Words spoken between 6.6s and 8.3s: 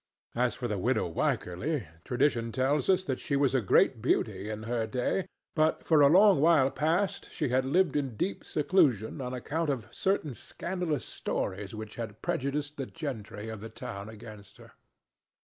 past she had lived in